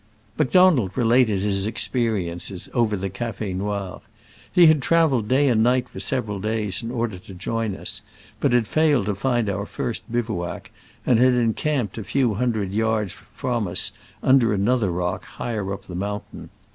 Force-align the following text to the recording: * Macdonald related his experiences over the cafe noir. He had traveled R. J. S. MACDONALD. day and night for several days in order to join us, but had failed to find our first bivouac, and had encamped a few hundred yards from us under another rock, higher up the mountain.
* 0.19 0.37
Macdonald 0.39 0.89
related 0.97 1.43
his 1.43 1.67
experiences 1.67 2.67
over 2.73 2.97
the 2.97 3.11
cafe 3.11 3.53
noir. 3.53 4.01
He 4.51 4.65
had 4.65 4.81
traveled 4.81 5.25
R. 5.25 5.29
J. 5.29 5.35
S. 5.35 5.37
MACDONALD. 5.37 5.43
day 5.43 5.49
and 5.51 5.63
night 5.63 5.89
for 5.89 5.99
several 5.99 6.39
days 6.39 6.81
in 6.81 6.89
order 6.89 7.19
to 7.19 7.33
join 7.35 7.75
us, 7.75 8.01
but 8.39 8.51
had 8.51 8.65
failed 8.65 9.05
to 9.05 9.13
find 9.13 9.47
our 9.47 9.67
first 9.67 10.11
bivouac, 10.11 10.71
and 11.05 11.19
had 11.19 11.35
encamped 11.35 11.99
a 11.99 12.03
few 12.03 12.33
hundred 12.33 12.71
yards 12.71 13.13
from 13.13 13.67
us 13.67 13.91
under 14.23 14.53
another 14.55 14.89
rock, 14.91 15.23
higher 15.23 15.71
up 15.71 15.83
the 15.83 15.93
mountain. 15.93 16.49